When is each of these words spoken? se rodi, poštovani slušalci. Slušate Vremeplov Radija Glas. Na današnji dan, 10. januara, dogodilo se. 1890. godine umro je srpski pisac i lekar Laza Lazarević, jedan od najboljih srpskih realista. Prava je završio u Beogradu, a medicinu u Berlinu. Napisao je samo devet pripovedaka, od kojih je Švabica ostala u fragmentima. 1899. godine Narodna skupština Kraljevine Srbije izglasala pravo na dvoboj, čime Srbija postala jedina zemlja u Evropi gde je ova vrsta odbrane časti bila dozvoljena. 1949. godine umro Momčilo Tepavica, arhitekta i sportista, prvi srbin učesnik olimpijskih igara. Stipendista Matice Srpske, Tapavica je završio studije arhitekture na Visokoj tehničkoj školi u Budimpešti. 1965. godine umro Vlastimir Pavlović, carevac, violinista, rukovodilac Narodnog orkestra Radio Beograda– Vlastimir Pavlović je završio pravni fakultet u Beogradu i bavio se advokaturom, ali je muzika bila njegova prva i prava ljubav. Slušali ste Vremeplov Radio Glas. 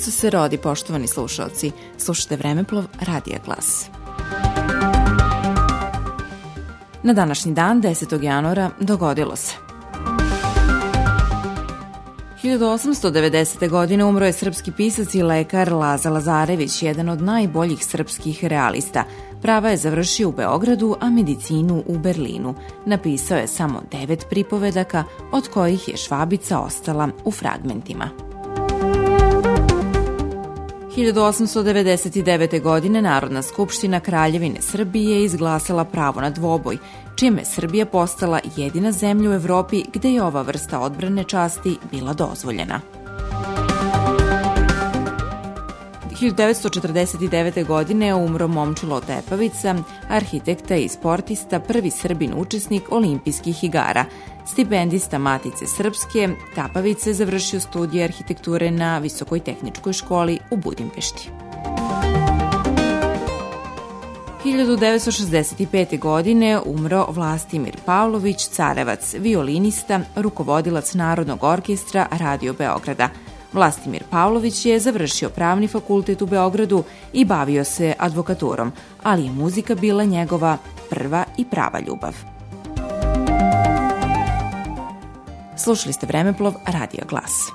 se 0.00 0.30
rodi, 0.30 0.58
poštovani 0.58 1.06
slušalci. 1.06 1.72
Slušate 1.98 2.36
Vremeplov 2.36 2.84
Radija 3.00 3.38
Glas. 3.44 3.90
Na 7.02 7.12
današnji 7.12 7.54
dan, 7.54 7.82
10. 7.82 8.22
januara, 8.22 8.70
dogodilo 8.80 9.36
se. 9.36 9.70
1890. 12.42 13.68
godine 13.68 14.04
umro 14.04 14.26
je 14.26 14.32
srpski 14.32 14.72
pisac 14.72 15.14
i 15.14 15.22
lekar 15.22 15.72
Laza 15.72 16.10
Lazarević, 16.10 16.82
jedan 16.82 17.08
od 17.08 17.22
najboljih 17.22 17.84
srpskih 17.84 18.44
realista. 18.44 19.04
Prava 19.42 19.68
je 19.68 19.76
završio 19.76 20.28
u 20.28 20.32
Beogradu, 20.32 20.96
a 21.00 21.10
medicinu 21.10 21.82
u 21.86 21.98
Berlinu. 21.98 22.54
Napisao 22.86 23.38
je 23.38 23.46
samo 23.46 23.82
devet 23.92 24.26
pripovedaka, 24.30 25.04
od 25.32 25.48
kojih 25.48 25.88
je 25.88 25.96
Švabica 25.96 26.58
ostala 26.58 27.08
u 27.24 27.30
fragmentima. 27.30 28.29
1899. 31.00 32.62
godine 32.62 33.02
Narodna 33.02 33.42
skupština 33.42 34.00
Kraljevine 34.00 34.62
Srbije 34.62 35.24
izglasala 35.24 35.84
pravo 35.84 36.20
na 36.20 36.30
dvoboj, 36.30 36.78
čime 37.16 37.44
Srbija 37.44 37.86
postala 37.86 38.40
jedina 38.56 38.92
zemlja 38.92 39.30
u 39.30 39.32
Evropi 39.32 39.84
gde 39.92 40.12
je 40.12 40.22
ova 40.22 40.42
vrsta 40.42 40.80
odbrane 40.80 41.24
časti 41.24 41.76
bila 41.90 42.12
dozvoljena. 42.12 42.99
1949. 46.20 47.66
godine 47.66 48.14
umro 48.14 48.48
Momčilo 48.48 49.00
Tepavica, 49.00 49.74
arhitekta 50.08 50.76
i 50.76 50.88
sportista, 50.88 51.60
prvi 51.60 51.90
srbin 51.90 52.32
učesnik 52.36 52.82
olimpijskih 52.92 53.64
igara. 53.64 54.04
Stipendista 54.46 55.18
Matice 55.18 55.66
Srpske, 55.66 56.28
Tapavica 56.54 57.10
je 57.10 57.14
završio 57.14 57.60
studije 57.60 58.04
arhitekture 58.04 58.70
na 58.70 58.98
Visokoj 58.98 59.40
tehničkoj 59.40 59.92
školi 59.92 60.38
u 60.50 60.56
Budimpešti. 60.56 61.30
1965. 64.44 65.98
godine 65.98 66.60
umro 66.66 67.06
Vlastimir 67.10 67.76
Pavlović, 67.84 68.48
carevac, 68.48 69.14
violinista, 69.18 70.00
rukovodilac 70.16 70.94
Narodnog 70.94 71.44
orkestra 71.44 72.06
Radio 72.10 72.52
Beograda– 72.52 73.08
Vlastimir 73.52 74.02
Pavlović 74.10 74.66
je 74.66 74.78
završio 74.78 75.28
pravni 75.28 75.68
fakultet 75.68 76.22
u 76.22 76.26
Beogradu 76.26 76.84
i 77.12 77.24
bavio 77.24 77.64
se 77.64 77.94
advokaturom, 77.98 78.72
ali 79.02 79.24
je 79.24 79.30
muzika 79.30 79.74
bila 79.74 80.04
njegova 80.04 80.58
prva 80.90 81.24
i 81.38 81.44
prava 81.44 81.80
ljubav. 81.80 82.14
Slušali 85.56 85.92
ste 85.92 86.06
Vremeplov 86.06 86.54
Radio 86.66 87.04
Glas. 87.08 87.50